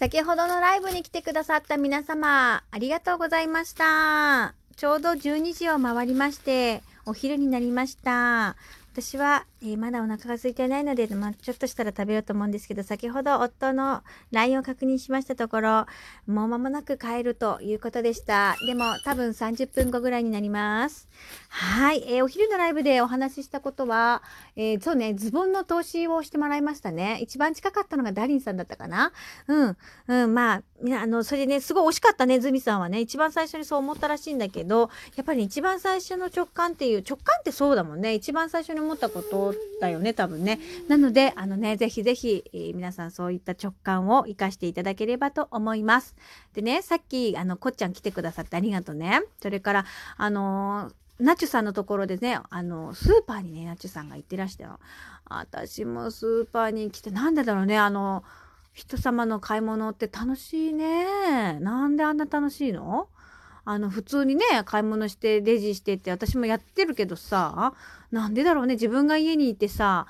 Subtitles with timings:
[0.00, 4.54] 先ほどのライブに来てくださった皆様、ありがとうございました。
[4.74, 8.56] ちょうど12時を回りまして、お昼になりました。
[8.94, 14.02] 私は、えーまだお腹が空いてないので、まあ、ちょっとしたら食べようと思うんですけど、先ほど夫の
[14.32, 15.86] LINE を確認しましたところ、
[16.26, 18.56] もう間もなく帰るということでした。
[18.66, 21.08] でも、多分30分後ぐらいになります。
[21.50, 24.22] はい、えーお昼のライブでお話ししたことは、
[24.56, 27.18] えーそうね、ズボンの投資をしてもらいましたね。
[27.20, 29.12] 一番近かったのがダリンさんだったかな。
[29.46, 29.76] うん、
[30.08, 33.00] うん、まあ、み、あの、それでね、すごい惜しかったね、ズミさんはね。
[33.00, 38.14] 一番最初にそう思ったらしいんだけど、やっぱり一番最初の直感っていう、直感ってそうだもんね。
[38.14, 39.49] 一番最初に思ったこと
[39.80, 40.60] だよね、多分ね。
[40.88, 46.16] なので、あのね、ぜひぜひ、えー皆さんそういった直感を活かしていただければと思います。
[46.54, 49.22] でね、さっき、あの、こっちゃん来てくださってありがとうね。
[49.42, 49.84] それから、
[50.16, 54.80] あのーナチュさんのところでね、あの、スーパーにね、ナチュさんが行ってらしたよ。
[55.26, 58.24] 私もスーパーに来て、なんでだろうね、あの、
[58.72, 61.58] 人様の買い物って楽しいね。
[61.60, 63.08] なんであんな楽しいの？
[63.66, 67.74] あの、普通にね、買い物して、レジしてって、私もやってるけどさ、
[68.10, 70.06] なんでだろうね、自分が家にいてさ、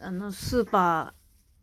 [0.00, 1.14] あの、スーパ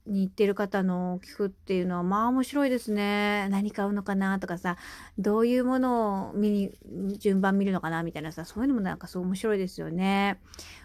[0.08, 3.48] ーに行ってる方の聞くっていうのは、まあ面白いですね。
[3.50, 4.78] 何買うのかなとかさ、
[5.18, 6.72] どういうものを見に、
[7.18, 10.40] 順番見るのかなみたいなさ、そういうのもなんかそう面白いですよね。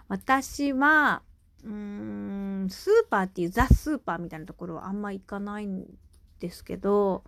[0.09, 1.23] 私は、
[1.65, 5.85] うーん、スーパーっていうザ・スーパーみたいなところはあんま行かないん
[6.41, 7.25] ですけど、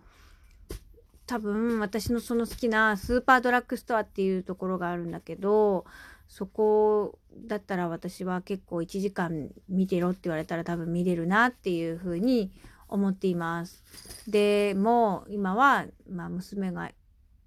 [1.27, 5.85] 多分私のその好きなスーパードラッグストアっていうところがあるんだけど、
[6.27, 12.51] そこだったら私は結構1時間見てろって言われたら多分見れるなっていうふうに
[12.87, 13.83] 思っています。
[14.29, 16.91] でも今は、まあ、娘が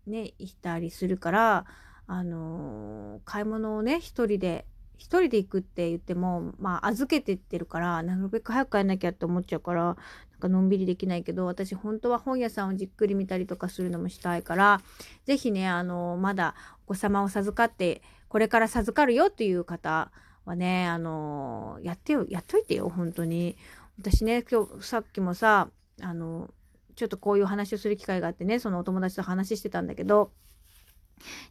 [0.06, 1.64] ねいたりするから
[2.06, 4.64] あのー買い物をね一人で
[4.96, 9.96] 一人で行くって言ってもまあ預けてってるからなるべく早く帰んなきゃって思っちゃうからなん
[10.40, 14.80] かのんびりできないけど私本当は本屋さんをじっくり見たりとかするのもしたいから
[15.24, 16.54] 是非ねあのまだ
[16.86, 20.10] お子様を授かってこれから授かるよっていう方
[20.44, 23.56] はねあのやってよやっといてよ本当に
[23.98, 25.68] 私ね今日さっきもさ
[26.00, 26.50] あの
[26.94, 30.30] ちょっとこういう話をする機会があってねそのお友達と話してたんだけど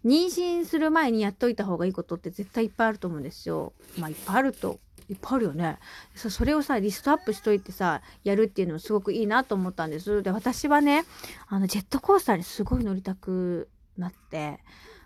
[0.06, 3.74] 妊娠する前にやっといた方がいいことって絶対いっぱいあると思うんですよ。
[3.98, 5.78] まあいっぱいあるといっぱいあるよね。
[6.16, 10.24] そそれをさリストアップしといてさやるっていうのもすごくいいなと思ったんです。
[10.24, 11.04] で私はね
[11.48, 14.60] あのジェットコースターにすごい乗りたくなって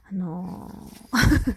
[0.09, 1.55] あのー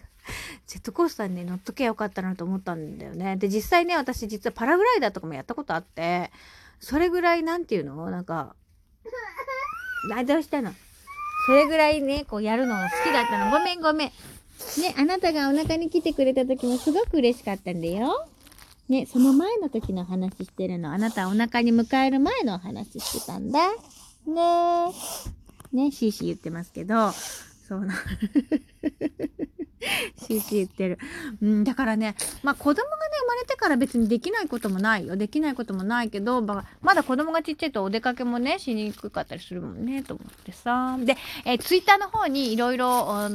[0.66, 3.36] ジェットコースターにね乗っとけばよかったなと思ったんだよね。
[3.36, 6.30] で実際ね私実はパラグライダーとかもやったことあって
[6.80, 8.54] それぐらいなんていうのなんか
[10.08, 10.72] 何でしたの？
[11.46, 14.08] それぐらいねこうやるのが好きだったのごめんごめん。
[14.08, 18.26] ねあなたがお腹に来てくれた時もすごく嬉しかったんだよ。
[18.88, 23.72] ねその前の時の話してるのあなたお腹に迎える前のお話してたんだ。
[24.26, 24.92] ね
[25.72, 25.76] え。
[25.76, 27.12] ねシーシー言ってますけど
[27.66, 27.94] そうな。
[30.16, 30.98] シーシー言ってる。
[31.42, 35.16] うん、だからね、まあ子供がね、生まれてから別にできないこともないよ。
[35.16, 36.64] できないこともないけど、ま
[36.94, 40.96] だ子供がちっちゃいとお出かけもね、しにくかったりするもんね、と思ってさ。
[40.98, 43.28] で、えーツイッターの方にいろいろ、あ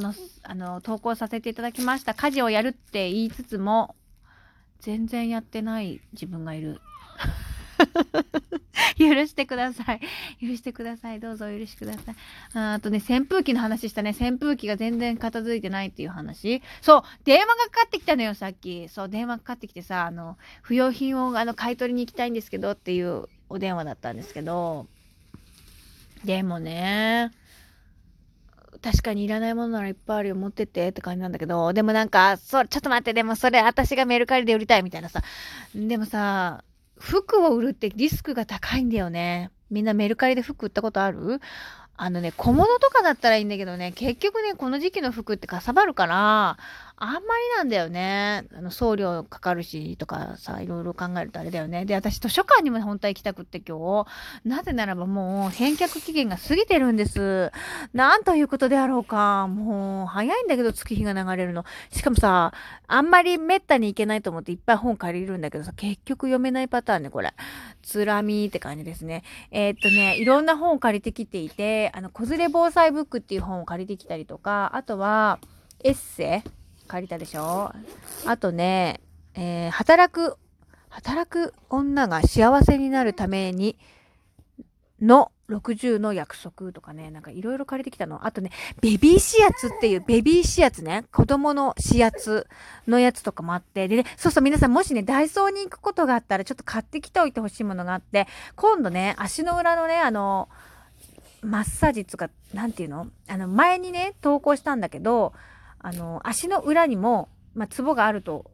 [0.54, 2.14] の投稿させていただきました。
[2.14, 3.94] 家事をやるって言いつつも、
[4.80, 6.80] 全然やってない自分がいる。
[8.98, 10.00] 許してください。
[10.40, 11.20] 許してください。
[11.20, 12.14] どうぞお許しください。
[12.54, 14.14] ああとね、扇風機の話したね。
[14.18, 16.62] 扇風機が全然片付いてないっていう話。
[16.80, 18.88] そう、電話がかかってきたのよ、さっき。
[18.88, 24.86] そう、電話かかってきてさ、あの、不要品をあの買い取りに行きたいんですけどっていうお電話だったんですけど、
[26.24, 27.30] でもね、
[28.82, 35.22] 確かにいらないものならいっぱいあるよ、持ってってって感じなんだけど、でもなんか、そちょっと待って、でもそれ私がメルカリで売りたいみたいなさ。
[35.74, 36.64] でもさ、
[37.00, 39.50] 服を売るってリスクが高いんだよね。
[39.70, 41.40] みんなメルカリで服売ったことある？
[41.96, 46.56] あのね、小物とかだったらいいんだけどね、結局ね、この時期の服ってかさばるから、
[47.02, 47.24] あんまり
[47.56, 48.44] なんだよね。
[48.54, 51.86] あの送料かかるしとかさ、いろいろ考えるとあれだよね。
[51.86, 54.06] で、私図書館にも本当は行きたくって今日。
[54.44, 57.52] なぜならばもう返却期限が過ぎてるんです。
[57.94, 59.46] なんということであろうか。
[59.48, 61.64] もう早いんだけど月日が流れるの。
[61.90, 62.52] しかもさ、
[62.86, 67.32] あんまりめったに行けないと思っていっぱい本借りるんだけどさ、結局読めないパターンね、これ。
[67.80, 69.24] つらみって感じですね。
[69.50, 75.38] えーっとね、いろんな本を借りてきていて、あの、子連れ防災ブックっていう本を借りてきたりとか、あとは、
[75.82, 76.59] エッセイ
[76.90, 77.72] 借りたでしょ？
[78.26, 79.00] あとね、
[79.34, 80.36] えー働く、
[80.88, 83.78] 働く女が幸せになるために、
[85.00, 88.26] の60の約束とかね、なんかいろいろ借りてきたの。
[88.26, 88.50] あとね、
[88.80, 92.48] ベビーシアツっていう、ベビーシアツね、子供のシアツ
[92.86, 98.26] のやつとかもあって、でね、そうそう皆さんもしね、ダイソーに行くことがあったらちょっと買ってきておいてほしいものがあって、
[98.56, 100.48] 今度ね、足の裏のね、あの、
[101.42, 103.06] マッサージつか、なんていうの？
[103.28, 105.32] あの、前にね、投稿したんだけど、
[105.80, 108.50] あの、足の裏にも、まあ、ツボがあると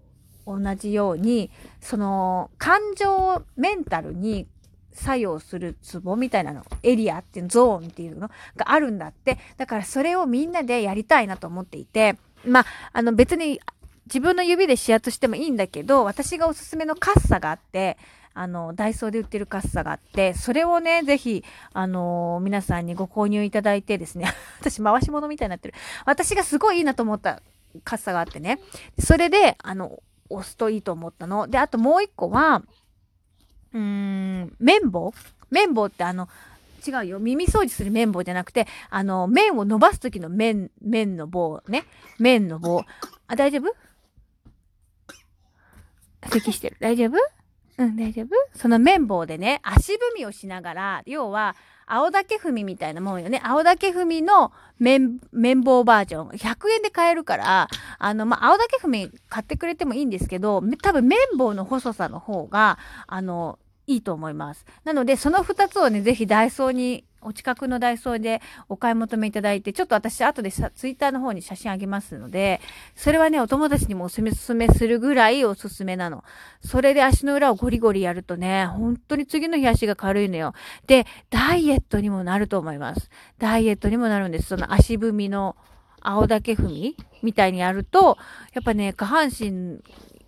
[0.46, 1.50] 同じように、
[1.81, 4.46] その、感情、メンタルに
[4.93, 9.38] 作用するツボみたいなの、エリアっていうゾーンっていうのがあるんだって。
[9.56, 13.61] だからそれをみんなでやりたいなと思っていて、まあ、あの別に
[14.06, 17.99] 自分の指で指圧してもいいんだけど、私がおすすめのカッサがあって、
[18.37, 21.43] あの、ダイソーで売ってるカッサがあって、それをね、ぜひ、
[21.73, 24.27] あのー、皆さんにご購入いただいてですね、
[24.61, 25.75] 私回し物みたいになってる。
[26.05, 27.41] 私がすごいいいなと思った
[27.83, 28.61] カッサがあってね、
[28.99, 31.49] それで、あの、押すといいと思ったの。
[31.49, 32.62] で、あともう一個は、
[33.73, 35.15] うーん、綿棒
[35.50, 36.29] 綿棒ってあの、
[36.87, 37.19] 違うよ。
[37.19, 41.85] 耳掃除する綿棒じゃなくて、あの、綿を伸ばす時の綿、綿の棒ね。
[42.19, 42.85] 綿の棒。
[43.29, 43.75] あ、大丈夫？
[46.29, 46.77] 咳してる。
[46.81, 47.36] 大丈夫？
[47.78, 48.28] うん、大丈夫？
[48.55, 51.56] その綿棒でね、足踏みをしながら、要は、
[51.88, 53.40] 青竹踏みみたいなもんよね。
[53.44, 56.28] 青竹踏みの綿、綿棒バージョン。
[56.31, 57.69] 100円で買えるから、
[57.99, 64.67] あの、まあ、青竹踏み買ってくれてもいいんですけど、多分綿棒の細さの方が、あの、いいと思います。
[64.82, 72.61] なので、その2つをね、ぜひダイソーに、お近くのダイソーでお買い求めいただいて、ちょっと私後でさ、ツイッターの方に写真あげますので、
[72.95, 76.25] それはね、お友達にもおすすめするぐらいおすすめなの。
[76.61, 80.53] それで足の裏をゴリゴリやるとね、本当に次の日足が軽いのよ。
[80.87, 83.11] で、ダイエットにもなると思います。
[83.39, 84.49] ダイエットにもなるんです。
[84.49, 85.57] その足踏みの
[86.01, 88.19] 青竹踏みみたいにやると、
[88.53, 89.81] やっぱね、下半身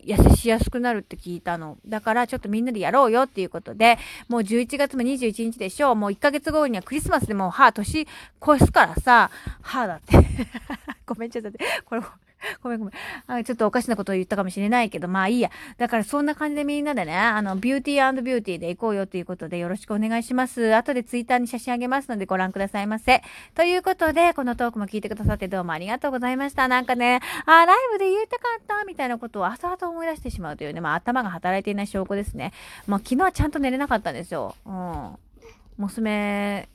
[0.04, 1.78] 痩せしやすくなるって聞いたの。
[1.86, 3.98] だからちょっとみんなでやろうよっていうことで、
[4.28, 8.06] もう11月も21日でしょうもう1ヶ月後にはクリスマスでもう歯年
[8.42, 9.30] 越すからさ、
[9.62, 10.16] 歯だって
[11.06, 11.82] ごめんちょっと待って。
[11.84, 12.02] これ
[12.62, 12.94] ごめんごめん
[13.26, 13.43] あ。
[13.43, 15.50] ちょっとおかしなことを言ったかもしれないけど、まあいいや。
[15.76, 20.75] だからそんな感じでみんなでね、あの、ビューティービューティーで行こうよということでよろしくお願いします。
[20.75, 23.23] 後でツイッターに写真あげますのでご覧くださいませ。
[23.55, 26.69] ということで、このトークも聞いてくださってどうもありがとうございました。
[26.69, 32.52] なんかね、あ、ライブで言いたかったみたいなことを朝々思い出してしまうというね、まあ頭が働いていない証拠ですね。
[32.87, 34.55] まあ昨日はちゃんと寝れなかったんですよ。
[34.67, 35.17] うん。
[35.76, 36.69] 娘、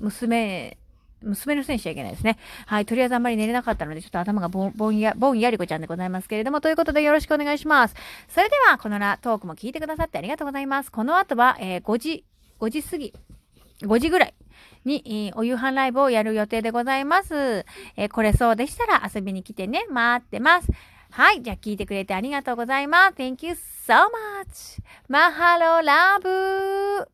[0.00, 0.76] 娘、
[1.24, 2.38] 娘のせいにしちゃいけないですね。
[2.66, 2.86] はい。
[2.86, 7.94] とりあえずあんまり寝れなかったので、ちょっと頭がぼんぼんや、ぼんやりこちゃんでございますけれども、ということでよろしくお願いします。
[8.28, 10.92] それでは、このらトークも聞いてくださってありがとうございます。
[10.92, 12.24] この後は、えー、5時、
[12.60, 13.12] 5時過ぎ、
[13.82, 14.34] 5時ぐらい
[14.84, 17.34] に、えー、お夕飯ライブをやる予定でございます。
[17.96, 20.68] えー、これそうでしたら遊びに来てね、待ってます。
[21.10, 21.42] はい。
[21.42, 23.14] じゃあ聞いてくれてありがとうございます。
[23.14, 24.82] Thank you so much.
[25.08, 27.08] マハロラブ